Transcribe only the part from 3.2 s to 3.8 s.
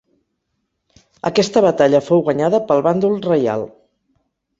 reial.